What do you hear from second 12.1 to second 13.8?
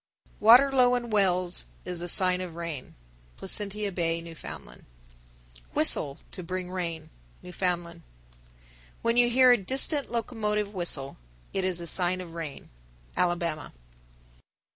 of rain. _Alabama.